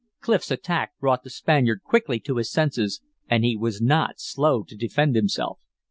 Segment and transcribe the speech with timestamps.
[0.19, 4.75] Clif's attack brought the Spaniard quickly to his senses, and he was not slow to
[4.75, 5.59] defend himself.